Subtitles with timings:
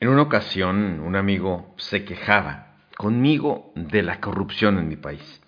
[0.00, 5.42] En una ocasión, un amigo se quejaba conmigo de la corrupción en mi país.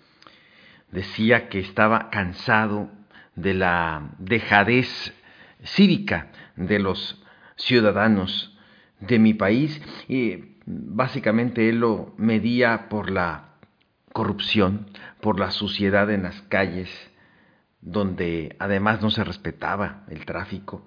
[0.91, 2.91] Decía que estaba cansado
[3.35, 5.15] de la dejadez
[5.63, 7.19] cívica de los
[7.55, 8.55] ciudadanos
[8.99, 13.55] de mi país y básicamente él lo medía por la
[14.13, 14.85] corrupción,
[15.19, 16.91] por la suciedad en las calles,
[17.81, 20.85] donde además no se respetaba el tráfico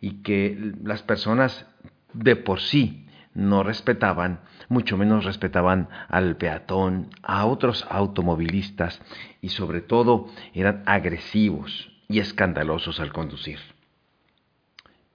[0.00, 1.66] y que las personas
[2.12, 9.00] de por sí no respetaban, mucho menos respetaban al peatón, a otros automovilistas
[9.40, 13.58] y sobre todo eran agresivos y escandalosos al conducir.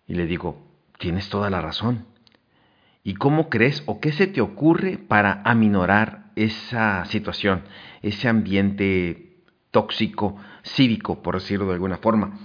[0.08, 2.05] Y le digo, tienes toda la razón.
[3.04, 7.64] ¿Y cómo crees o qué se te ocurre para aminorar esa situación,
[8.02, 12.40] ese ambiente tóxico, cívico, por decirlo de alguna forma?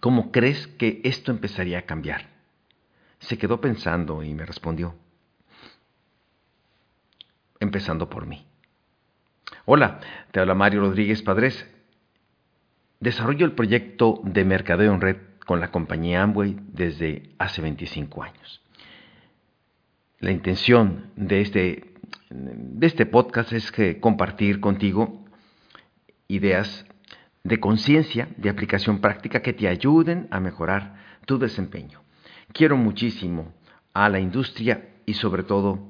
[0.00, 2.35] ¿Cómo crees que esto empezaría a cambiar?
[3.18, 4.94] Se quedó pensando y me respondió,
[7.60, 8.46] empezando por mí.
[9.64, 10.00] Hola,
[10.30, 11.66] te habla Mario Rodríguez Padres.
[13.00, 18.62] Desarrollo el proyecto de mercadeo en red con la compañía Amway desde hace 25 años.
[20.18, 21.94] La intención de este,
[22.30, 25.24] de este podcast es que compartir contigo
[26.28, 26.86] ideas
[27.44, 32.05] de conciencia, de aplicación práctica que te ayuden a mejorar tu desempeño.
[32.52, 33.52] Quiero muchísimo
[33.92, 35.86] a la industria y sobre todo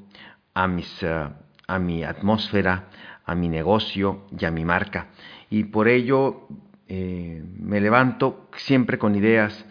[0.55, 1.29] a, mis, eh,
[1.67, 2.89] a mi atmósfera,
[3.25, 5.09] a mi negocio y a mi marca.
[5.51, 6.49] Y por ello
[6.89, 9.65] eh, me levanto siempre con ideas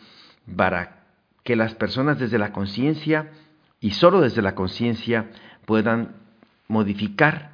[0.56, 1.04] para
[1.44, 3.32] que las personas desde la conciencia
[3.80, 5.30] y solo desde la conciencia
[5.66, 6.16] puedan
[6.68, 7.52] modificar,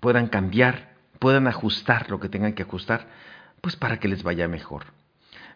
[0.00, 3.08] puedan cambiar, puedan ajustar lo que tengan que ajustar,
[3.60, 4.84] pues para que les vaya mejor.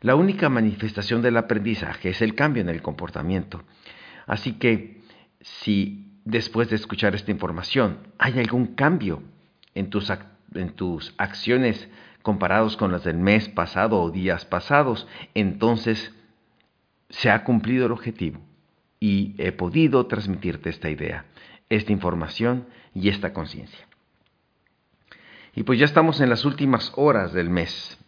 [0.00, 3.64] La única manifestación del aprendizaje es el cambio en el comportamiento.
[4.26, 5.02] Así que
[5.40, 9.22] si después de escuchar esta información hay algún cambio
[9.74, 10.12] en tus,
[10.54, 11.88] en tus acciones
[12.22, 16.12] comparados con las del mes pasado o días pasados, entonces
[17.08, 18.40] se ha cumplido el objetivo
[18.98, 21.26] y he podido transmitirte esta idea,
[21.68, 23.86] esta información y esta conciencia.
[25.54, 27.98] Y pues ya estamos en las últimas horas del mes.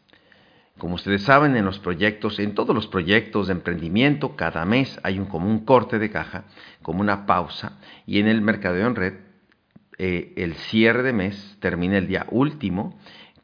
[0.78, 5.19] Como ustedes saben, en los proyectos, en todos los proyectos de emprendimiento, cada mes hay
[5.19, 6.44] un, como un corte de caja,
[6.83, 9.15] como una pausa, y en el mercadeo en red,
[9.99, 12.97] eh, el cierre de mes termina el día último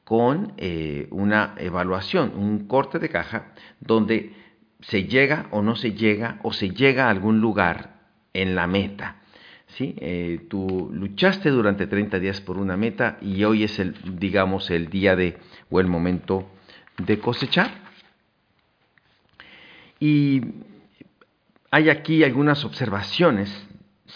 [0.05, 4.33] con eh, una evaluación, un corte de caja, donde
[4.81, 8.01] se llega o no se llega, o se llega a algún lugar
[8.33, 9.17] en la meta.
[9.67, 9.97] ¿sí?
[9.99, 14.89] Eh, tú luchaste durante 30 días por una meta y hoy es el, digamos, el
[14.91, 15.39] día de,
[15.71, 16.51] o el momento
[16.99, 17.71] de cosechar.
[20.01, 20.43] Y
[21.71, 23.67] hay aquí algunas observaciones,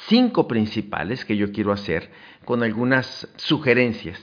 [0.07, 2.11] cinco principales que yo quiero hacer
[2.45, 4.21] con algunas sugerencias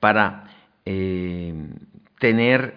[0.00, 0.44] para
[0.84, 1.54] eh,
[2.18, 2.74] tener,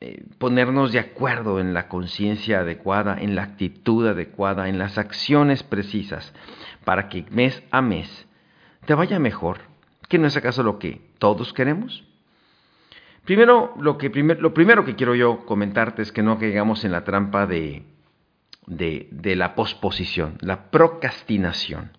[0.00, 5.62] eh, ponernos de acuerdo en la conciencia adecuada, en la actitud adecuada, en las acciones
[5.62, 6.32] precisas,
[6.84, 8.26] para que mes a mes
[8.86, 9.60] te vaya mejor,
[10.08, 12.04] que no es acaso lo que todos queremos.
[13.24, 17.04] Primero, lo, que lo primero que quiero yo comentarte es que no caigamos en la
[17.04, 17.84] trampa de,
[18.66, 21.90] de, la posposición, la procrastinación.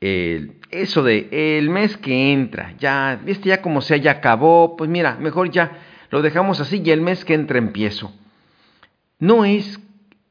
[0.00, 5.16] eso de el mes que entra, ya, este ya como sea, ya acabó, pues mira,
[5.18, 5.78] mejor ya
[6.10, 8.12] lo dejamos así y el mes que entra empiezo.
[9.18, 9.80] No es,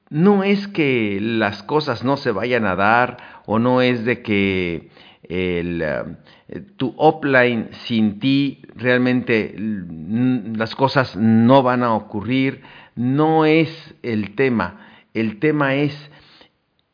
[0.10, 4.90] no es que las cosas no se vayan a dar o no es de que
[5.30, 12.64] el, eh, tu offline sin ti realmente las cosas no van a ocurrir,
[12.96, 16.12] no es el tema, el tema es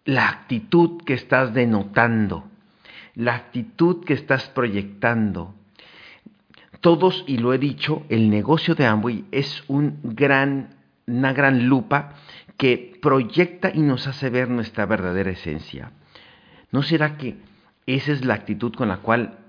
[0.04, 2.44] la actitud que estás denotando,
[3.16, 5.56] la actitud que estás proyectando.
[6.82, 10.76] Todos, y lo he dicho, el negocio de Amway es un gran,
[11.08, 12.16] una gran lupa
[12.58, 15.92] que proyecta y nos hace ver nuestra verdadera esencia.
[16.72, 17.38] ¿No será que
[17.86, 19.40] esa es la actitud con la cual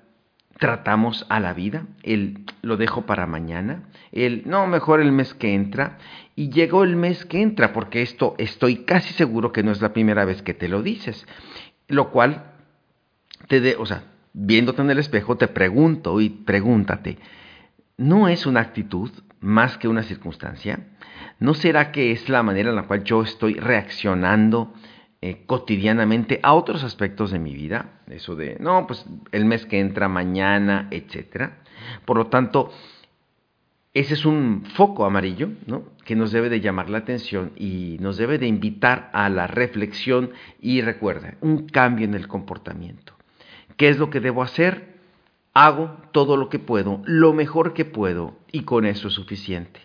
[0.59, 5.55] tratamos a la vida, el lo dejo para mañana, el no, mejor el mes que
[5.55, 5.99] entra,
[6.35, 9.93] y llegó el mes que entra, porque esto estoy casi seguro que no es la
[9.93, 11.27] primera vez que te lo dices,
[11.89, 12.53] lo cual
[13.49, 17.19] te de, o sea, viéndote en el espejo te pregunto y pregúntate,
[17.97, 19.11] ¿no es una actitud
[19.41, 20.89] más que una circunstancia?
[21.39, 24.73] ¿No será que es la manera en la cual yo estoy reaccionando
[25.29, 29.81] eh, cotidianamente a otros aspectos de mi vida, eso de, no, pues el mes que
[29.81, 31.65] entra mañana, etcétera.
[32.05, 32.71] Por lo tanto,
[33.93, 35.83] ese es un foco amarillo, ¿no?
[36.05, 40.31] que nos debe de llamar la atención y nos debe de invitar a la reflexión
[40.61, 43.15] y recuerda, un cambio en el comportamiento.
[43.77, 44.95] ¿Qué es lo que debo hacer?
[45.55, 49.81] Hago todo lo que puedo, lo mejor que puedo y con eso es suficiente.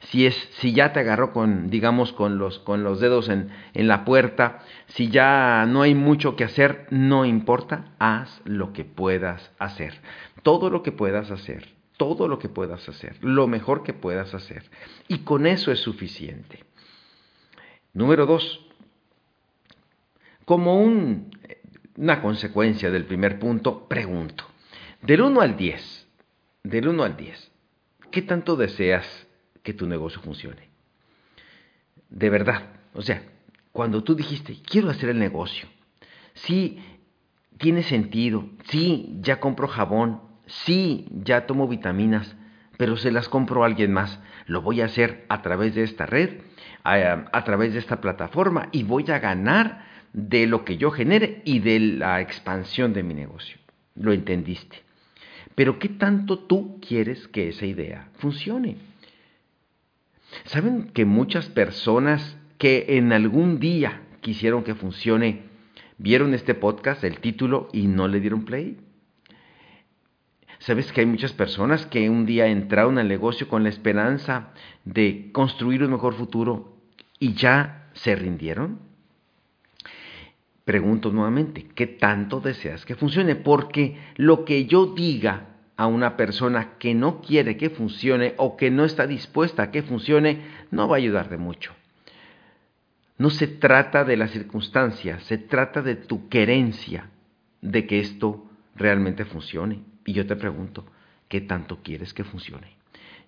[0.00, 3.88] Si, es, si ya te agarró con, digamos, con los, con los dedos en, en
[3.88, 9.50] la puerta, si ya no hay mucho que hacer, no importa, haz lo que puedas
[9.58, 10.00] hacer.
[10.42, 14.62] Todo lo que puedas hacer todo lo que puedas hacer, lo mejor que puedas hacer.
[15.06, 16.64] Y con eso es suficiente.
[17.92, 18.66] Número dos,
[20.46, 24.46] como una consecuencia del primer punto, pregunto,
[25.02, 26.08] del 1 al 10,
[26.62, 27.52] del 1 al 10,
[28.10, 29.06] ¿qué tanto deseas
[29.62, 30.68] que tu negocio funcione?
[32.08, 32.62] De verdad,
[32.94, 33.22] o sea,
[33.72, 35.68] cuando tú dijiste, quiero hacer el negocio,
[36.34, 36.78] sí
[37.58, 42.34] tiene sentido, sí, ya compro jabón, sí, ya tomo vitaminas,
[42.76, 44.18] pero se las compro a alguien más.
[44.46, 46.40] Lo voy a hacer a través de esta red,
[46.82, 49.84] a, través de esta plataforma y voy a ganar
[50.14, 53.58] de lo que yo genere y de la expansión de mi negocio.
[53.94, 54.82] Lo entendiste.
[55.54, 58.76] Pero ¿qué tanto tú quieres que esa idea funcione?
[60.44, 65.42] ¿Saben que muchas personas que en algún día quisieron que funcione,
[65.98, 68.76] vieron este podcast, el título, y no le dieron play?
[70.60, 74.50] ¿Sabes que hay muchas personas que un día entraron al negocio con la esperanza
[74.84, 76.76] de construir un mejor futuro
[77.18, 78.78] y ya se rindieron?
[80.66, 83.36] Pregunto nuevamente, ¿qué tanto deseas que funcione?
[83.36, 85.49] Porque lo que yo diga
[85.80, 89.82] a una persona que no quiere que funcione o que no está dispuesta a que
[89.82, 91.72] funcione, no va a ayudar de mucho.
[93.16, 97.08] No se trata de las circunstancias, se trata de tu querencia
[97.62, 98.46] de que esto
[98.76, 99.80] realmente funcione.
[100.04, 100.84] Y yo te pregunto,
[101.28, 102.76] ¿qué tanto quieres que funcione?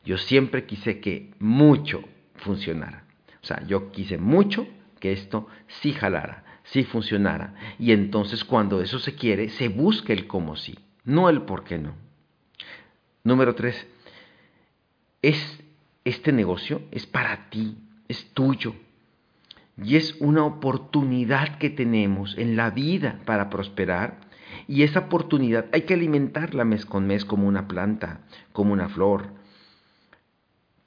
[0.05, 2.05] Yo siempre quise que mucho
[2.35, 3.07] funcionara.
[3.43, 4.67] O sea, yo quise mucho
[5.01, 5.49] que esto
[5.81, 7.55] sí jalara, sí funcionara.
[7.79, 11.79] Y entonces cuando eso se quiere, se busca el cómo sí, no el por qué
[11.79, 12.12] no.
[13.25, 13.87] Número tres,
[15.23, 15.61] es,
[16.05, 17.79] este negocio es para ti,
[18.09, 18.75] es tuyo.
[19.83, 24.21] Y es una oportunidad que tenemos en la vida para prosperar
[24.69, 28.21] y esa oportunidad hay que alimentarla mes con mes como una planta,
[28.53, 29.31] como una flor.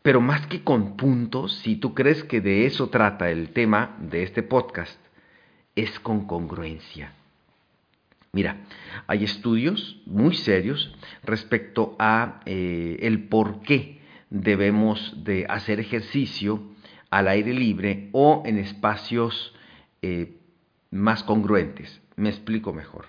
[0.02, 4.24] Pero más que con puntos, si tú crees que de eso trata el tema de
[4.24, 5.00] este podcast,
[5.76, 7.14] es con congruencia.
[8.36, 8.58] Mira,
[9.08, 10.94] hay estudios muy serios
[11.24, 16.62] respecto a eh, el por qué debemos de hacer ejercicio
[17.10, 19.56] al aire libre o en espacios
[20.02, 20.36] eh,
[20.92, 22.02] más congruentes.
[22.18, 23.06] Me explico mejor.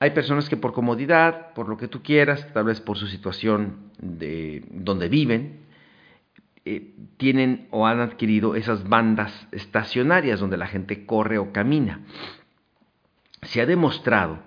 [0.00, 3.90] Hay personas que por comodidad, por lo que tú quieras, tal vez por su situación
[4.02, 5.60] de donde viven,
[6.66, 12.00] eh, tienen o han adquirido esas bandas estacionarias donde la gente corre o camina.
[13.50, 14.38] Se ha demostrado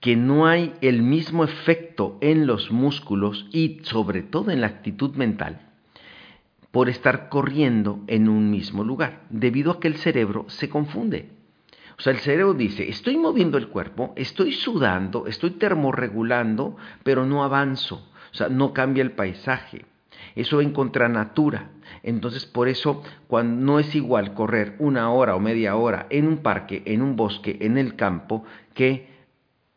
[0.00, 5.14] que no hay el mismo efecto en los músculos y sobre todo en la actitud
[5.14, 5.60] mental
[6.72, 11.30] por estar corriendo en un mismo lugar, debido a que el cerebro se confunde.
[11.98, 17.44] O sea, el cerebro dice, estoy moviendo el cuerpo, estoy sudando, estoy termorregulando, pero no
[17.44, 18.10] avanzo.
[18.32, 19.86] O sea, no cambia el paisaje.
[20.34, 21.70] Eso en contra natura.
[22.02, 26.38] Entonces, por eso, cuando no es igual correr una hora o media hora en un
[26.38, 29.08] parque, en un bosque, en el campo, que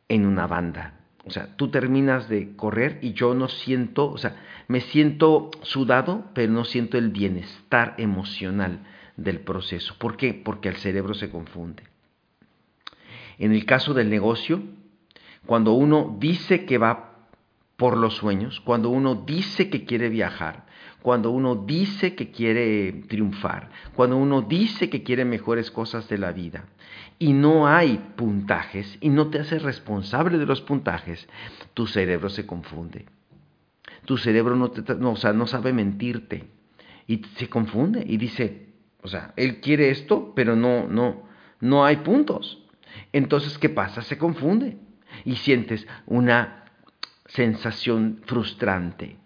[0.08, 1.00] en una banda.
[1.26, 4.36] O sea, tú terminas de correr y yo no siento, o sea,
[4.68, 8.80] me siento sudado, pero no siento el bienestar emocional
[9.18, 9.96] del proceso.
[10.00, 10.34] ¿Por qué?
[10.34, 11.84] Porque el cerebro se confunde.
[13.38, 14.62] En el caso del negocio,
[15.46, 17.11] cuando uno dice que va
[17.82, 20.68] por los sueños, cuando uno dice que quiere viajar,
[21.02, 26.32] cuando uno dice que quiere triunfar, cuando uno dice que quiere mejores cosas de la
[26.32, 26.66] vida
[27.18, 31.28] y no hay puntajes y no te haces responsable de los puntajes,
[31.74, 33.08] tu cerebro se confunde.
[34.06, 36.52] Tu cerebro no, no, no sabe mentirte
[37.08, 41.24] y se confunde y dice, o sea, él quiere esto, pero no, no,
[41.60, 42.64] no hay puntos.
[43.12, 44.04] Entonces, ¿qué pasa?
[44.04, 44.78] Se confunde
[45.26, 46.61] y sientes una
[47.34, 49.18] sensación frustrante.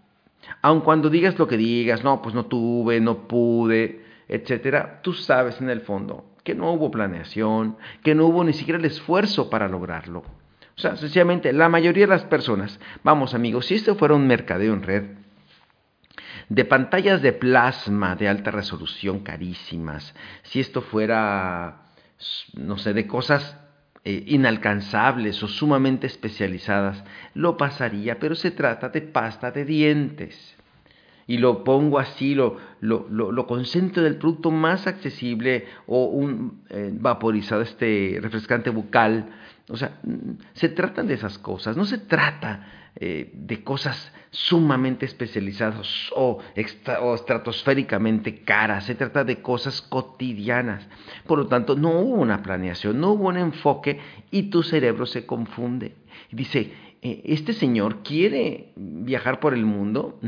[0.62, 5.60] Aun cuando digas lo que digas, no, pues no tuve, no pude, etcétera, tú sabes
[5.62, 9.68] en el fondo que no hubo planeación, que no hubo ni siquiera el esfuerzo para
[9.68, 10.20] lograrlo.
[10.20, 14.74] O sea, sencillamente, la mayoría de las personas, vamos amigos, si esto fuera un mercadeo
[14.74, 15.04] en red,
[16.50, 21.86] de pantallas de plasma de alta resolución carísimas, si esto fuera,
[22.54, 23.58] no sé, de cosas
[24.08, 30.56] eh, inalcanzables o sumamente especializadas, lo pasaría, pero se trata de pasta de dientes.
[31.28, 36.92] y lo pongo así, lo, lo, lo, concentro del producto más accesible o un eh,
[36.94, 39.26] vaporizado, este refrescante bucal.
[39.70, 40.00] O sea,
[40.54, 46.40] se tratan de esas cosas, no se trata eh, de cosas sumamente especializadas o,
[47.02, 50.88] o estratosféricamente caras, se trata de cosas cotidianas.
[51.26, 54.00] Por lo tanto, no hubo una planeación, no hubo un enfoque
[54.32, 55.96] y tu cerebro se confunde.
[56.32, 56.72] Dice,
[57.02, 60.20] eh, este señor quiere viajar por el mundo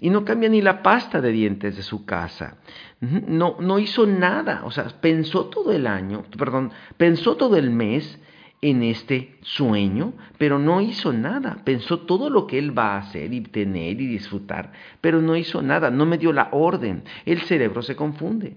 [0.00, 2.58] y no cambia ni la pasta de dientes de su casa.
[3.00, 8.18] no, no hizo nada, o sea, pensó todo el año, perdón, pensó todo el mes
[8.60, 11.58] en este sueño, pero no hizo nada.
[11.64, 15.62] Pensó todo lo que él va a hacer y tener y disfrutar, pero no hizo
[15.62, 17.04] nada, no me dio la orden.
[17.24, 18.56] El cerebro se confunde.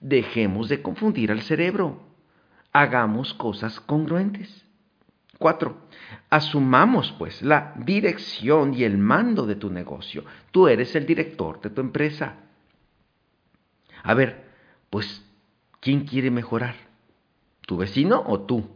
[0.00, 2.00] Dejemos de confundir al cerebro.
[2.72, 4.64] Hagamos cosas congruentes.
[5.38, 5.76] Cuatro,
[6.30, 10.24] asumamos pues la dirección y el mando de tu negocio.
[10.50, 12.36] Tú eres el director de tu empresa.
[14.02, 14.44] A ver,
[14.90, 15.24] pues,
[15.80, 16.76] ¿quién quiere mejorar?
[17.62, 18.68] ¿Tu vecino o tú?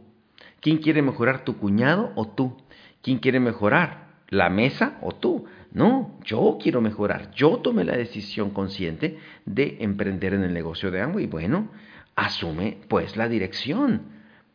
[0.61, 2.57] ¿Quién quiere mejorar, tu cuñado o tú?
[3.01, 4.09] ¿Quién quiere mejorar?
[4.29, 5.45] ¿La mesa o tú?
[5.71, 7.31] No, yo quiero mejorar.
[7.31, 11.27] Yo tomé la decisión consciente de emprender en el negocio de Amway.
[11.27, 11.69] Bueno,
[12.15, 14.01] asume pues la dirección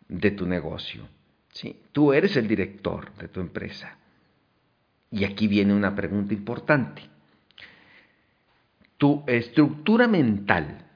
[0.09, 1.09] de tu negocio.
[1.53, 1.81] ¿sí?
[1.93, 3.97] Tú eres el director de tu empresa.
[5.11, 7.03] Y aquí viene una pregunta importante.
[8.99, 10.87] Tu estructura mental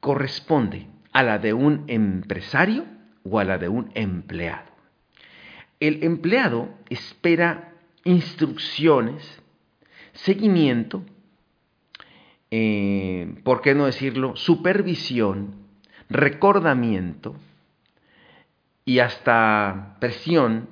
[0.00, 2.84] corresponde a la de un empresario
[3.30, 4.70] o a la de un empleado.
[5.80, 7.72] El empleado espera
[8.04, 9.42] instrucciones,
[10.12, 11.04] seguimiento,
[12.50, 14.34] eh, ¿por qué no decirlo?
[14.36, 15.54] Supervisión,
[16.08, 17.36] recordamiento,
[18.88, 20.66] y hasta presión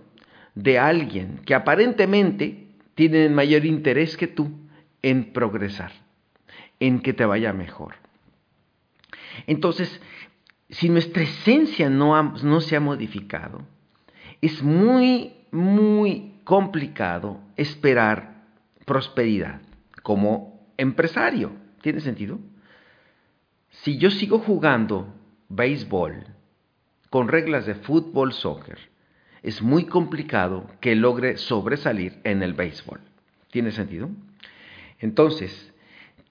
[0.54, 4.50] de alguien que aparentemente tiene mayor interés que tú
[5.02, 5.92] en progresar,
[6.80, 7.96] en que te vaya mejor.
[9.46, 10.00] Entonces,
[10.68, 13.62] si nuestra esencia no, no se ha modificado,
[14.40, 18.44] es muy, muy complicado esperar
[18.84, 19.60] prosperidad
[20.02, 21.52] como empresario.
[21.82, 22.38] ¿Tiene sentido?
[23.70, 25.14] Si yo sigo jugando
[25.48, 26.26] béisbol,
[27.10, 28.78] con reglas de fútbol, soccer,
[29.42, 33.00] es muy complicado que logre sobresalir en el béisbol.
[33.50, 34.10] ¿Tiene sentido?
[34.98, 35.72] Entonces,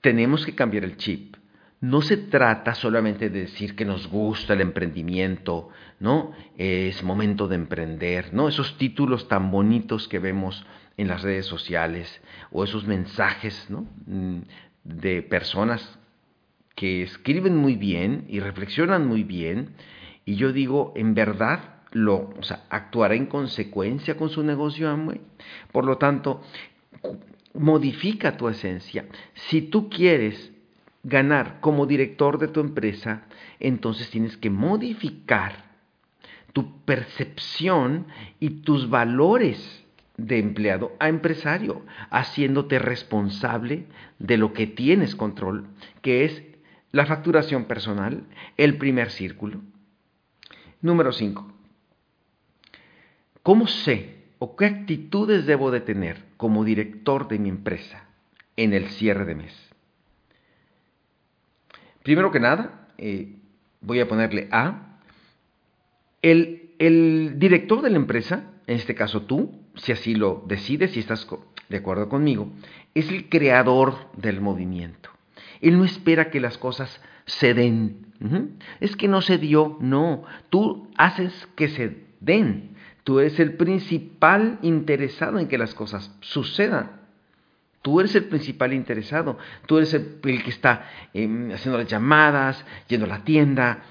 [0.01, 1.34] tenemos que cambiar el chip.
[1.81, 6.31] No se trata solamente de decir que nos gusta el emprendimiento, ¿no?
[6.57, 8.47] Es momento de emprender, ¿no?
[8.47, 10.65] Esos títulos tan bonitos que vemos
[10.97, 13.87] en las redes sociales o esos mensajes, ¿no?
[14.07, 14.39] Mm,
[14.83, 15.99] de personas
[16.75, 19.75] que escriben muy bien y reflexionan muy bien
[20.25, 25.21] y yo digo, en verdad, lo, o sea, actuará en consecuencia con su negocio Amway.
[25.71, 26.41] Por lo tanto,
[27.53, 29.05] modifica tu esencia.
[29.33, 30.51] Si tú quieres
[31.05, 33.23] ganar como director de tu empresa,
[33.59, 35.65] entonces tienes que modificar
[36.51, 38.07] tu percepción
[38.39, 39.85] y tus valores
[40.17, 43.85] de empleado a empresario, haciéndote responsable
[44.19, 45.67] de lo que tienes control,
[46.01, 46.41] que es
[46.91, 48.23] la facturación personal,
[48.57, 49.61] el primer círculo,
[50.81, 51.51] Número 5.
[53.41, 58.05] ¿Cómo sé o qué actitudes debo de tener como director de mi empresa
[58.55, 59.74] en el cierre de mes?
[62.05, 63.33] Primero que nada, eh,
[63.81, 64.99] voy a ponerle A.
[66.21, 70.99] El, el director de la empresa, en este caso tú, si así lo decides, si
[70.99, 71.27] estás
[71.67, 72.51] de acuerdo conmigo,
[72.93, 75.09] es el creador del movimiento.
[75.61, 78.05] Él no espera que las cosas se den,
[78.81, 80.25] es que no se dio, no.
[80.51, 82.75] Tú haces que se den.
[83.03, 87.04] Tú eres el principal interesado en que las cosas sucedan.
[87.85, 89.37] Tú eres el principal interesado.
[89.67, 93.83] Tú eres el, que está em, haciendo las llamadas, yendo a la tienda,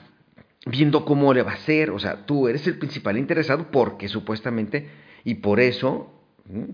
[0.67, 1.93] viendo cómo le va a hacer.
[1.93, 4.91] O sea, tú eres el principal interesado porque supuestamente,
[5.23, 6.13] y por eso,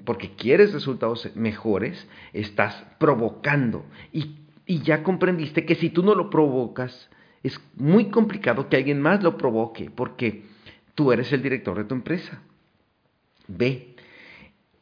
[0.07, 3.85] porque quieres resultados mejores, estás provocando.
[4.15, 7.11] Y, y ya comprendiste que si tú no lo provocas,
[7.43, 10.45] es muy complicado que alguien más lo provoque porque
[10.95, 12.41] tú eres el director de tu empresa.
[13.47, 13.95] B.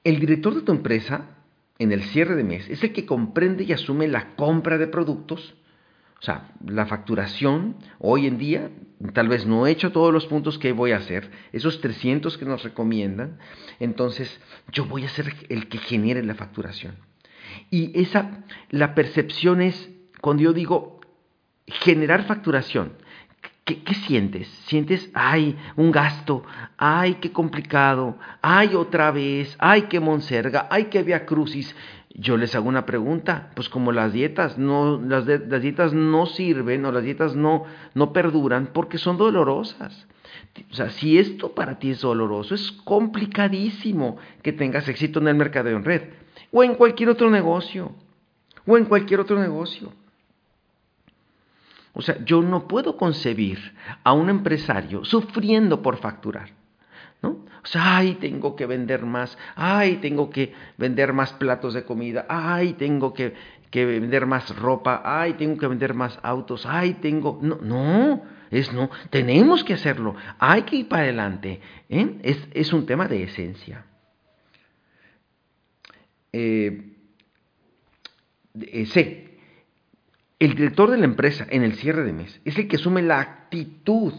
[0.04, 1.34] El director de tu empresa
[1.78, 5.54] en el cierre de mes es el que comprende y asume la compra de productos,
[6.20, 7.76] o sea, la facturación.
[7.98, 8.70] Hoy en día,
[9.12, 12.44] tal vez no he hecho todos los puntos que voy a hacer, esos 300 que
[12.44, 13.38] nos recomiendan,
[13.78, 14.40] entonces
[14.72, 16.96] yo voy a ser el que genere la facturación.
[17.70, 21.00] Y esa, la percepción es, cuando yo digo,
[21.66, 22.94] generar facturación.
[23.68, 24.48] ¿Qué, sientes?
[24.66, 26.42] ¿Sientes, ay, un gasto,
[26.78, 31.74] ay, qué complicado, ay, otra vez, ay, qué monserga, ay, qué via crucis?
[32.20, 36.90] yo les hago una pregunta, pues como las dietas, no, las, dietas no sirven o
[36.90, 40.08] las dietas no, no perduran porque son dolorosas.
[40.70, 45.36] O sea, si esto para ti es doloroso, es complicadísimo que tengas éxito en el
[45.36, 46.02] mercado en red
[46.50, 47.92] o en cualquier otro negocio
[48.66, 49.92] o en cualquier otro negocio.
[51.92, 56.50] O sea, yo no puedo concebir a un empresario sufriendo por facturar.
[57.20, 57.30] ¿No?
[57.30, 62.24] O sea, ay, tengo que vender más, ay, tengo que vender más platos de comida,
[62.28, 63.34] ay, tengo que,
[63.70, 67.40] que vender más ropa, ay, tengo que vender más autos, ay, tengo...
[67.42, 71.60] No, no, es no, tenemos que hacerlo, hay que ir para adelante.
[71.88, 72.18] ¿eh?
[72.22, 73.84] Es, es, un tema de esencia.
[76.32, 76.94] Eh,
[78.60, 79.27] eh.
[80.38, 83.20] El director de la empresa en el cierre de mes es el que asume la
[83.20, 84.12] actitud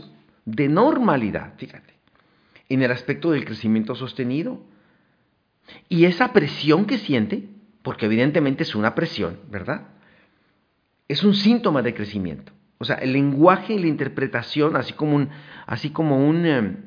[0.45, 1.93] de normalidad, fíjate,
[2.67, 4.61] en el aspecto del crecimiento sostenido.
[5.87, 7.47] Y esa presión que siente,
[7.83, 9.87] porque evidentemente es una presión, ¿verdad?
[11.07, 12.51] Es un síntoma de crecimiento.
[12.79, 15.29] O sea, el lenguaje y la interpretación, así como, un,
[15.67, 16.77] así como un, em,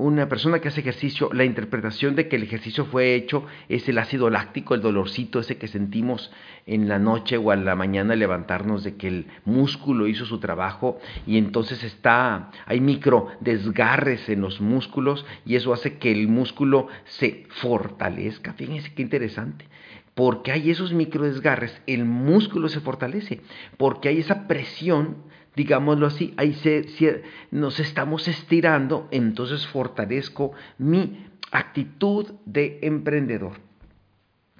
[0.00, 3.98] una persona que hace ejercicio, la interpretación de que el ejercicio fue hecho es el
[3.98, 6.30] ácido láctico, el dolorcito ese que sentimos
[6.66, 11.00] en la noche o a la mañana levantarnos de que el músculo hizo su trabajo
[11.26, 16.86] y entonces está, hay micro desgarres en los músculos y eso hace que el músculo
[17.04, 18.52] se fortalezca.
[18.52, 19.66] Fíjense qué interesante
[20.14, 23.40] porque hay esos microdesgarres, el músculo se fortalece,
[23.76, 25.18] porque hay esa presión,
[25.56, 33.52] digámoslo así, ahí se, nos estamos estirando, entonces fortalezco mi actitud de emprendedor.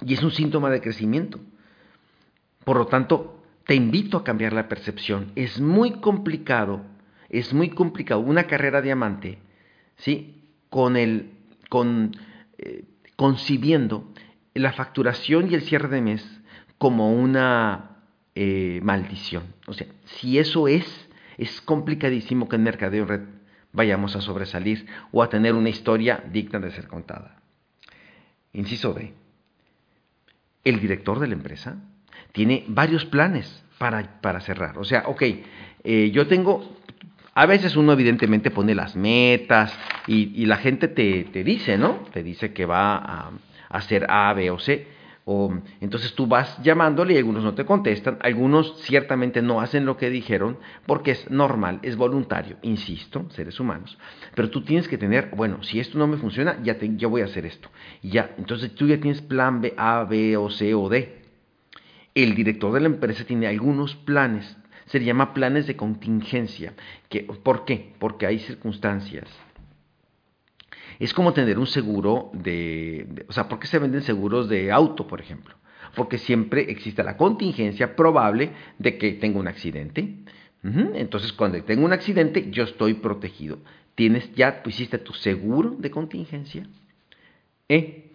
[0.05, 1.41] Y es un síntoma de crecimiento.
[2.65, 5.33] Por lo tanto, te invito a cambiar la percepción.
[5.35, 6.83] Es muy complicado,
[7.29, 9.39] es muy complicado una carrera diamante,
[9.97, 10.43] ¿sí?
[10.71, 11.33] Con el,
[11.69, 12.17] con,
[12.59, 12.85] eh,
[13.17, 14.13] concibiendo
[14.55, 16.41] la facturación y el cierre de mes
[16.79, 17.98] como una
[18.41, 19.43] eh, maldición.
[19.67, 20.87] O sea, si eso es,
[21.39, 23.23] es complicadísimo que en Mercadeo Red
[23.73, 27.43] vayamos a sobresalir o a tener una historia digna de ser contada.
[28.53, 29.13] Inciso D.
[30.63, 31.83] El director de la empresa
[32.31, 34.79] tiene varios planes para, para cerrar.
[34.79, 35.23] O sea, ok,
[35.83, 36.77] eh, yo tengo,
[37.35, 42.05] a veces uno evidentemente pone las metas y, la gente te, te, dice, ¿no?
[42.13, 43.33] Te dice que va a,
[43.69, 44.98] hacer A, B o C.
[45.81, 50.09] Entonces tú vas llamándole y algunos no te contestan, algunos ciertamente no hacen lo que
[50.09, 53.99] dijeron porque es normal, es voluntario, insisto, seres humanos.
[54.35, 57.27] Pero tú tienes que tener, bueno, si esto no me funciona, ya, te, voy a
[57.27, 57.69] hacer esto.
[58.03, 61.19] ya, entonces tú ya tienes plan B, A, B o C o D.
[62.15, 66.73] El director de la empresa tiene algunos planes, se llama planes de contingencia.
[67.43, 67.93] ¿Por qué?
[67.99, 69.29] Porque hay circunstancias
[70.99, 75.07] es como tener un seguro de, O sea, ¿por qué se venden seguros de auto,
[75.07, 75.55] por ejemplo?
[75.95, 80.25] Porque siempre existe la contingencia probable de que tenga un accidente.
[80.63, 83.59] Entonces, cuando tengo un accidente, yo estoy protegido.
[83.95, 86.67] Tienes ya, hiciste tu seguro de contingencia.
[87.69, 88.13] ¿Eh?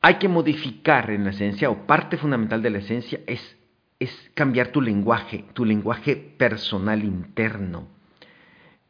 [0.00, 3.56] Hay que modificar en la esencia, o parte fundamental de la esencia es,
[3.98, 7.99] es cambiar tu lenguaje, tu lenguaje personal interno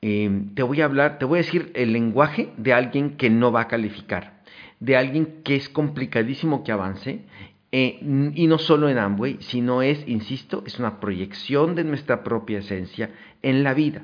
[0.02, 3.52] Em, te voy a hablar, te voy a decir el lenguaje de alguien que no
[3.52, 4.42] va a calificar,
[4.78, 7.24] de alguien que es complicadísimo que avance,
[7.72, 7.98] eh,
[8.34, 13.10] y no solo en Amway, sino es, insisto, es una proyección de nuestra propia esencia
[13.42, 14.02] en la vida.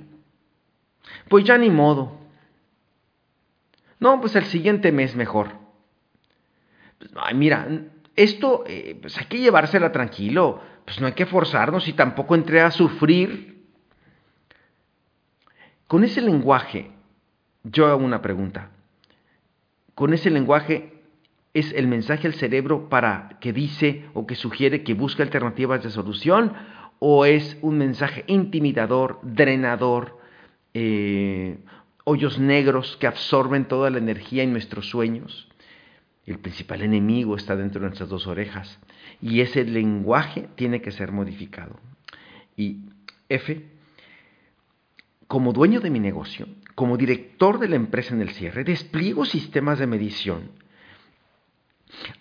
[1.28, 2.18] Pues ya ni modo.
[3.98, 5.52] No, pues el siguiente mes mejor.
[6.98, 7.66] Pues, ay, mira,
[8.14, 12.60] esto eh, pues hay que llevársela tranquilo, pues no hay que forzarnos y tampoco entré
[12.60, 13.55] a sufrir
[15.86, 16.90] con ese lenguaje,
[17.62, 18.70] yo hago una pregunta.
[19.94, 20.92] Con ese lenguaje
[21.54, 25.90] es el mensaje al cerebro para que dice o que sugiere que busca alternativas de
[25.90, 26.52] solución
[26.98, 30.18] o es un mensaje intimidador, drenador,
[30.74, 31.58] eh,
[32.04, 35.48] hoyos negros que absorben toda la energía en nuestros sueños.
[36.26, 38.78] El principal enemigo está dentro de nuestras dos orejas
[39.22, 41.78] y ese lenguaje tiene que ser modificado.
[42.56, 42.80] Y
[43.28, 43.64] F,
[45.26, 49.78] como dueño de mi negocio, como director de la empresa en el cierre, despliego sistemas
[49.78, 50.50] de medición.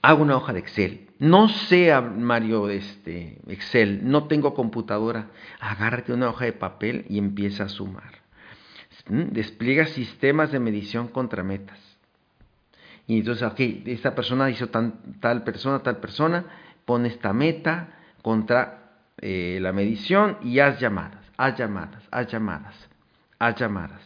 [0.01, 1.09] Hago una hoja de Excel.
[1.19, 5.27] No sé, Mario, este, Excel, no tengo computadora.
[5.59, 8.21] Agárrate una hoja de papel y empieza a sumar.
[9.07, 9.33] ¿Mm?
[9.33, 11.79] Despliega sistemas de medición contra metas.
[13.07, 16.45] Y entonces, ok, esta persona hizo tal persona, tal persona,
[16.85, 17.89] pone esta meta
[18.23, 22.89] contra eh, la medición y haz llamadas, haz llamadas, haz llamadas
[23.39, 24.01] a llamadas.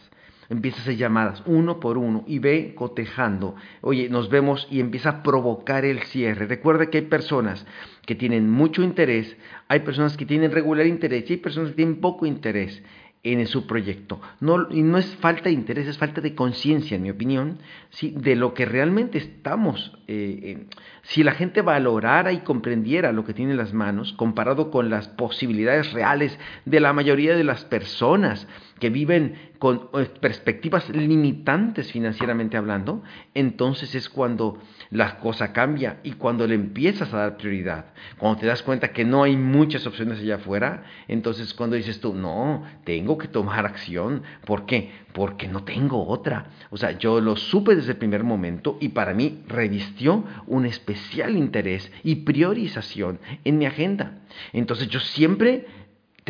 [0.48, 5.10] empieza a hacer llamadas uno por uno y ve cotejando, oye, nos vemos y empieza
[5.10, 6.46] a provocar el cierre.
[6.46, 7.64] Recuerda que hay personas
[8.04, 9.36] que tienen mucho interés,
[9.68, 12.82] hay personas que tienen regular interés y hay personas que tienen poco interés
[13.22, 14.20] en su proyecto.
[14.40, 17.58] No, y no es falta de interés, es falta de conciencia, en mi opinión,
[17.90, 18.14] ¿sí?
[18.16, 19.92] de lo que realmente estamos.
[20.06, 20.66] Eh,
[21.02, 25.08] si la gente valorara y comprendiera lo que tiene en las manos, comparado con las
[25.08, 32.56] posibilidades reales de la mayoría de las personas que viven con eh, perspectivas limitantes financieramente
[32.56, 33.02] hablando,
[33.34, 37.92] entonces es cuando la cosa cambia y cuando le empiezas a dar prioridad.
[38.16, 42.14] Cuando te das cuenta que no hay muchas opciones allá afuera, entonces cuando dices tú,
[42.14, 44.22] no, tengo que tomar acción.
[44.46, 44.92] ¿Por qué?
[45.12, 46.46] Porque no tengo otra.
[46.70, 51.36] O sea, yo lo supe desde el primer momento y para mí revistió un especial
[51.36, 54.20] interés y priorización en mi agenda.
[54.54, 55.66] Entonces yo siempre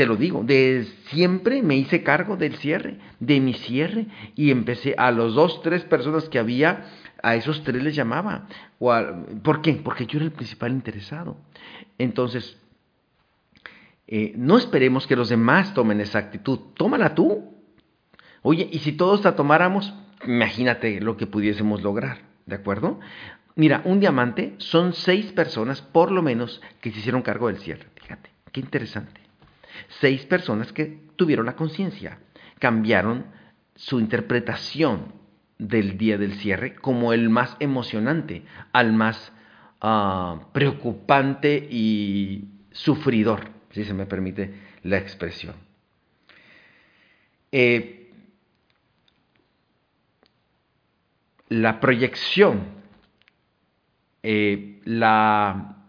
[0.01, 4.95] te lo digo, de siempre me hice cargo del cierre, de mi cierre, y empecé
[4.97, 6.87] a los dos, tres personas que había,
[7.23, 8.47] a esos tres les llamaba.
[8.79, 9.75] ¿Por qué?
[9.75, 11.37] Porque yo era el principal interesado.
[11.99, 12.59] Entonces,
[14.07, 17.53] eh, no esperemos que los demás tomen esa actitud, tómala tú.
[18.41, 19.93] Oye, y si todos la tomáramos,
[20.27, 23.01] imagínate lo que pudiésemos lograr, ¿de acuerdo?
[23.55, 27.89] Mira, un diamante son seis personas, por lo menos, que se hicieron cargo del cierre.
[27.97, 29.30] Fíjate, qué interesante.
[29.89, 32.19] Seis personas que tuvieron la conciencia,
[32.59, 33.27] cambiaron
[33.75, 35.15] su interpretación
[35.59, 39.33] del día del cierre como el más emocionante, al más
[39.83, 45.55] uh, preocupante y sufridor, si se me permite la expresión.
[47.53, 48.13] Eh,
[51.49, 52.61] la proyección,
[54.23, 55.87] eh, la,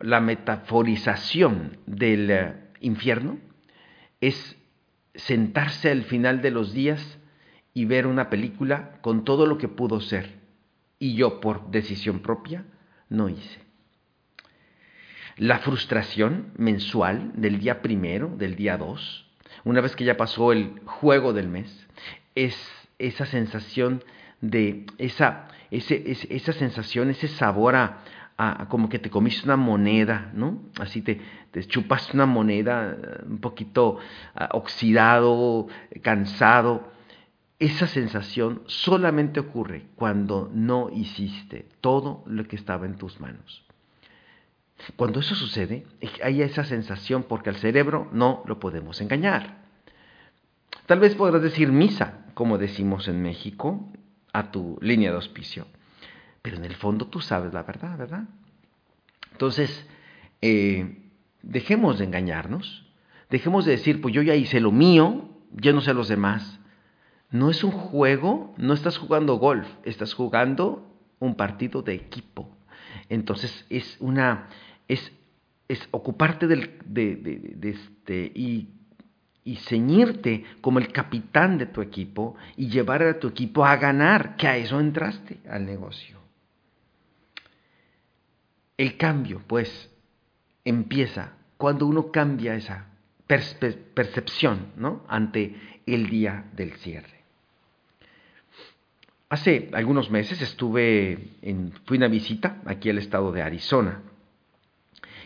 [0.00, 3.38] la metaforización del infierno
[4.20, 4.56] es
[5.14, 7.18] sentarse al final de los días
[7.74, 10.38] y ver una película con todo lo que pudo ser
[10.98, 12.64] y yo por decisión propia
[13.08, 13.60] no hice.
[15.36, 19.26] La frustración mensual del día primero, del día dos,
[19.64, 21.86] una vez que ya pasó el juego del mes,
[22.34, 22.56] es
[22.98, 24.02] esa sensación
[24.40, 28.00] de esa, esa sensación, ese sabor a,
[28.68, 30.62] como que te comiste una moneda, ¿no?
[30.78, 31.20] Así te,
[31.50, 33.98] te chupaste una moneda eh, un poquito
[34.34, 35.66] ah, oxidado,
[36.02, 36.88] cansado.
[37.58, 43.64] Esa sensación solamente ocurre cuando no hiciste todo lo que estaba en tus manos.
[44.94, 45.84] Cuando eso sucede,
[46.22, 49.64] hay esa sensación porque al cerebro no lo podemos engañar.
[50.86, 53.90] Tal vez podrás decir misa, como decimos en México,
[54.32, 55.66] a tu línea de auspicio
[56.48, 58.24] pero en el fondo tú sabes la verdad, ¿verdad?
[59.32, 59.86] Entonces,
[60.40, 60.96] eh,
[61.42, 62.86] dejemos de engañarnos,
[63.28, 66.58] dejemos de decir, pues yo ya hice lo mío, ya no sé los demás.
[67.30, 72.48] No es un juego, no estás jugando golf, estás jugando un partido de equipo.
[73.10, 74.48] Entonces es una,
[74.88, 75.12] es,
[75.68, 77.14] es ocuparte del, de,
[77.56, 78.70] de, este, y,
[79.44, 84.36] y ceñirte como el capitán de tu equipo y llevar a tu equipo a ganar,
[84.36, 86.17] que a eso entraste al negocio.
[88.78, 89.90] El cambio, pues,
[90.64, 92.86] empieza cuando uno cambia esa
[93.26, 95.04] percepción ¿no?
[95.08, 97.18] ante el día del cierre.
[99.28, 104.00] Hace algunos meses estuve en, fui una visita aquí al estado de Arizona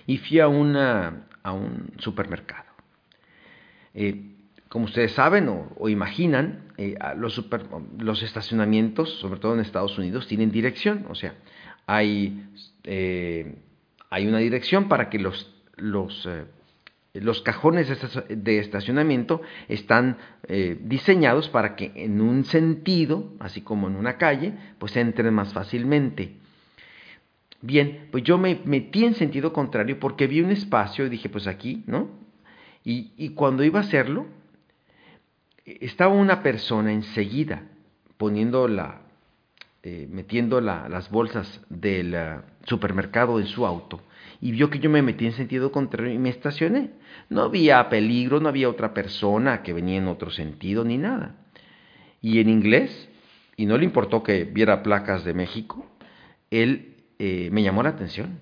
[0.07, 2.71] y fui a, una, a un supermercado.
[3.95, 4.33] Eh,
[4.69, 7.45] como ustedes saben o, imaginan, eh, los,
[7.99, 11.35] los estacionamientos, sobre todo en Estados Unidos, tienen dirección, o sea,
[11.87, 12.47] hay,
[12.85, 13.57] eh,
[14.11, 16.45] hay una dirección para que los, los, eh,
[17.15, 17.89] los cajones
[18.29, 20.19] de estacionamiento están
[20.49, 25.53] eh, diseñados para que en un sentido, así como en una calle, pues entren más
[25.53, 26.37] fácilmente.
[27.61, 31.47] Bien, pues yo me metí en sentido contrario porque vi un espacio y dije, pues
[31.47, 32.11] aquí, ¿no?
[32.85, 34.27] Y, y cuando iba a hacerlo,
[35.65, 37.63] estaba una persona enseguida
[38.17, 39.03] poniendo la,
[39.83, 44.01] eh, metiendo las bolsas del eh, supermercado en su auto
[44.41, 46.91] y vio que yo me metí en sentido contrario y me estacioné.
[47.31, 51.37] No había peligro, no había otra persona que venía en otro sentido ni nada.
[52.21, 53.09] Y en inglés,
[53.57, 55.87] y no le importó que viera placas de México,
[56.51, 58.41] él eh, me llamó la atención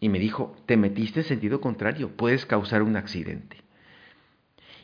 [0.00, 3.65] y me dijo, te metiste en sentido contrario, puedes causar un accidente.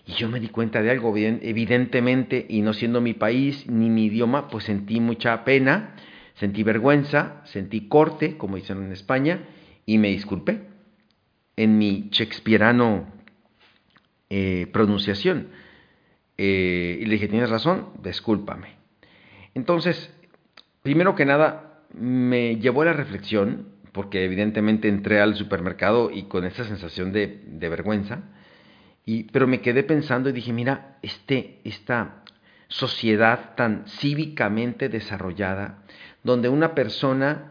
[0.06, 4.06] Y yo me di cuenta de algo, evidentemente, y no siendo mi país ni mi
[4.06, 5.94] idioma, pues sentí mucha pena,
[6.34, 9.44] sentí vergüenza, sentí corte, como dicen en España,
[9.86, 10.62] y me disculpé
[11.56, 13.06] en mi shakespearano
[14.28, 15.48] eh, pronunciación.
[16.36, 18.68] Eh, y le dije, tienes razón, discúlpame.
[19.54, 20.12] Entonces,
[20.82, 26.44] primero que nada, me llevó a la reflexión, porque evidentemente entré al supermercado y con
[26.44, 28.22] esa sensación de, de vergüenza,
[29.32, 32.22] pero me quedé pensando y dije, mira, este, esta
[32.68, 35.82] sociedad tan cívicamente desarrollada,
[36.22, 37.50] donde una persona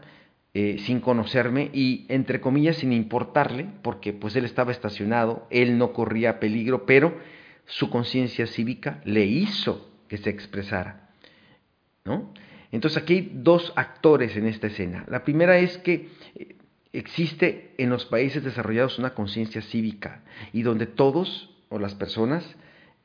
[0.54, 5.92] eh, sin conocerme y entre comillas sin importarle, porque pues él estaba estacionado, él no
[5.92, 7.16] corría peligro, pero
[7.66, 11.10] su conciencia cívica le hizo que se expresara.
[12.04, 12.32] ¿no?
[12.70, 15.04] Entonces aquí hay dos actores en esta escena.
[15.08, 16.56] La primera es que eh,
[16.92, 22.56] existe en los países desarrollados una conciencia cívica y donde todos o las personas,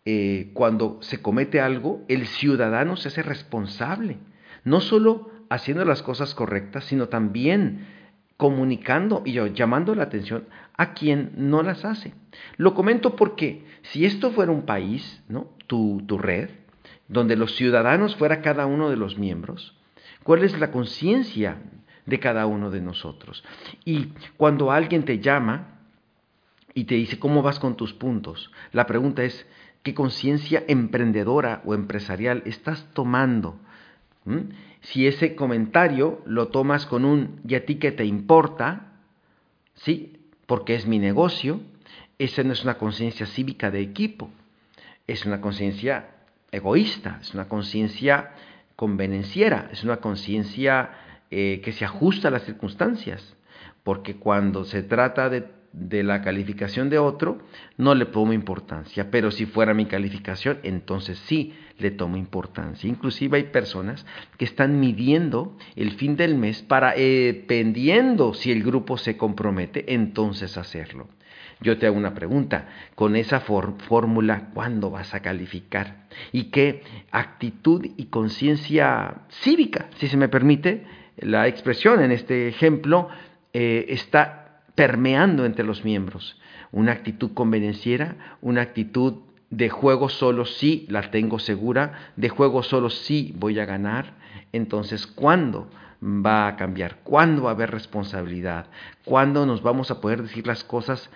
[0.06, 4.18] eh, cuando se comete algo, el ciudadano se hace responsable,
[4.64, 7.88] no solo haciendo las cosas correctas, sino también
[8.36, 10.46] comunicando y llamando la atención
[10.76, 12.14] a quien no las hace.
[12.58, 15.50] Lo comento porque si esto fuera un país, ¿no?
[15.66, 16.50] tu, tu red,
[17.08, 19.76] donde los ciudadanos fuera cada uno de los miembros,
[20.24, 21.58] ¿cuál es la conciencia
[22.08, 23.44] de cada uno de nosotros?
[23.86, 25.82] Y cuando alguien te llama
[26.74, 28.52] y te dice, ¿cómo vas con tus puntos?
[28.72, 29.46] La pregunta es,
[29.84, 33.60] ¿qué conciencia emprendedora o empresarial estás tomando?
[34.26, 34.50] ¿Mm?
[34.82, 38.94] Si ese comentario lo tomas con un ¿y a ti qué te importa?
[39.76, 40.18] ¿Sí?
[40.46, 41.60] Porque es mi negocio.
[42.20, 44.30] Esa no es una conciencia cívica de equipo.
[45.08, 46.10] Es una conciencia
[46.52, 48.32] egoísta, es una conciencia
[48.76, 50.92] convenenciera, es una conciencia
[51.32, 53.36] eh, que se ajusta a las circunstancias.
[53.84, 57.40] Porque cuando se trata de de la calificación de otro,
[57.78, 62.90] no le pongo importancia, pero si fuera mi calificación, entonces sí le tomo importancia.
[62.90, 64.06] Inclusive hay personas
[64.38, 70.58] que están midiendo el fin del mes para, dependiendo si el grupo se compromete, entonces
[70.58, 71.10] hacerlo.
[71.60, 76.08] Yo te hago una pregunta, con esa fórmula, ¿cuándo vas a calificar?
[76.32, 80.86] ¿Y qué actitud y conciencia cívica, si se me permite
[81.18, 83.10] la expresión en este ejemplo,
[83.54, 86.40] eh, está permeando entre los miembros.
[86.72, 89.16] Una actitud convenenciera, una actitud
[89.50, 94.14] de juego solo sí la tengo segura, de juego solo sí voy a ganar.
[94.52, 95.70] Entonces, ¿cuándo
[96.02, 96.98] va a cambiar?
[97.04, 98.68] ¿Cuándo va a haber responsabilidad?
[99.06, 101.10] ¿Cuándo nos vamos a poder decir las cosas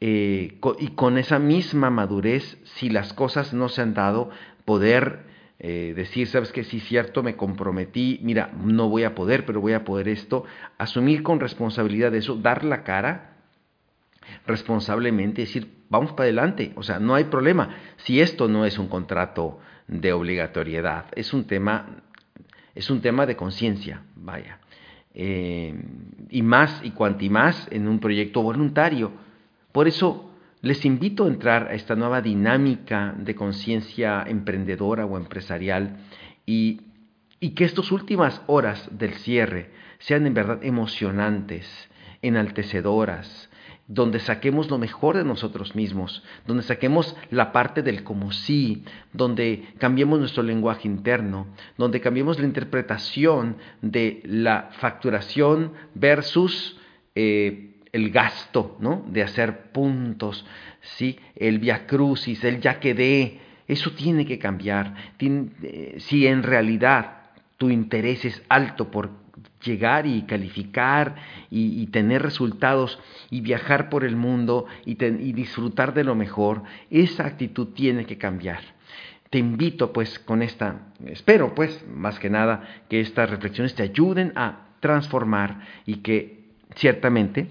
[0.00, 4.30] eh, y con esa misma madurez, si las cosas no se han dado,
[4.64, 5.29] poder
[5.62, 9.74] eh, decir, sabes que sí cierto, me comprometí, mira, no voy a poder, pero voy
[9.74, 10.44] a poder esto,
[10.78, 13.36] asumir con responsabilidad eso, dar la cara
[14.46, 17.76] responsablemente, decir, vamos para adelante, o sea, no hay problema.
[17.98, 22.04] Si esto no es un contrato de obligatoriedad, es un tema,
[22.74, 24.60] es un tema de conciencia, vaya.
[25.12, 25.74] Eh,
[26.30, 29.12] y más y cuanti más en un proyecto voluntario.
[29.72, 30.29] Por eso
[30.62, 35.96] les invito a entrar a esta nueva dinámica de conciencia emprendedora o empresarial
[36.44, 36.82] y,
[37.54, 41.66] que estas últimas horas del cierre sean en verdad emocionantes,
[42.20, 43.48] enaltecedoras,
[43.86, 49.64] donde saquemos lo mejor de nosotros mismos, donde saquemos la parte del como sí, donde
[49.78, 51.46] cambiemos nuestro lenguaje interno,
[51.78, 56.78] donde cambiemos la interpretación de la facturación versus
[57.14, 59.04] eh, el gasto, ¿no?
[59.08, 60.46] De hacer puntos,
[60.80, 61.18] ¿sí?
[61.36, 64.94] El via crucis, el ya quedé, eso tiene que cambiar.
[65.18, 67.18] Eh, si en realidad
[67.56, 69.10] tu interés es alto por
[69.62, 71.16] llegar y calificar
[71.50, 72.98] y, tener resultados
[73.30, 78.16] y viajar por el mundo y, y disfrutar de lo mejor, esa actitud tiene que
[78.16, 78.60] cambiar.
[79.28, 84.32] Te invito pues con esta, espero pues más que nada que estas reflexiones te ayuden
[84.34, 86.40] a transformar y que
[86.74, 87.48] ciertamente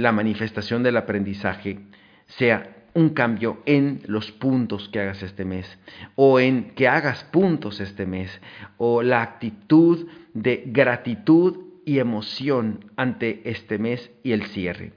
[0.00, 1.78] la manifestación del aprendizaje
[2.26, 5.78] sea un cambio en los puntos que hagas este mes
[6.16, 8.40] o en que hagas puntos este mes
[8.78, 14.92] o la actitud de gratitud y emoción ante este mes y el cierre.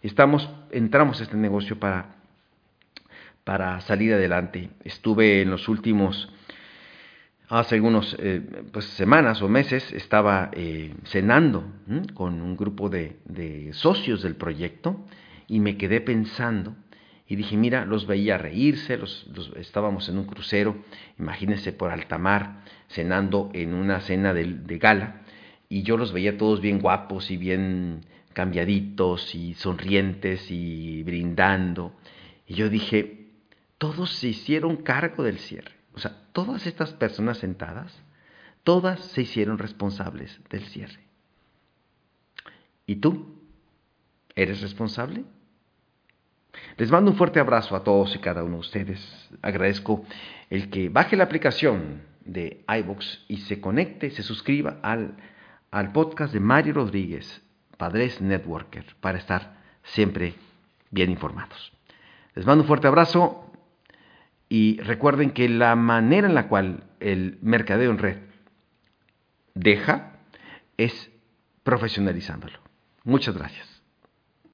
[0.00, 2.16] Estamos entramos a este negocio para
[3.44, 4.70] para salir adelante.
[4.82, 6.32] Estuve en los últimos
[7.58, 8.40] hace algunas eh,
[8.72, 11.64] pues, semanas o meses estaba eh, cenando
[12.14, 15.04] con un grupo de, socios del proyecto
[15.48, 16.74] y me quedé pensando
[17.28, 20.76] y dije, mira, los veía reírse, los, estábamos en un crucero,
[21.18, 25.22] imagínense por alta mar, cenando en una cena de, de gala,
[25.68, 28.00] y yo los veía todos bien guapos y bien
[28.32, 31.92] cambiaditos y sonrientes y brindando.
[32.46, 33.28] Y yo dije,
[33.78, 35.81] todos se hicieron cargo del cierre.
[36.32, 38.02] Todas estas personas sentadas,
[38.64, 41.00] todas se hicieron responsables del cierre.
[42.86, 43.38] ¿Y tú?
[44.34, 45.24] ¿Eres responsable?
[46.76, 49.30] Les mando un fuerte abrazo a todos y cada uno de ustedes.
[49.42, 50.04] Agradezco
[50.50, 55.16] el que baje la aplicación de iVoox y se conecte, se suscriba al,
[55.70, 57.42] al podcast de Mario Rodríguez,
[57.76, 60.34] Padres Networker, para estar siempre
[60.90, 61.72] bien informados.
[62.34, 63.51] Les mando un fuerte abrazo
[64.54, 68.18] y recuerden que la manera en la cual el mercadeo en red
[69.54, 70.18] deja
[70.76, 71.10] es
[71.62, 72.58] profesionalizándolo.
[73.02, 73.71] Muchas gracias.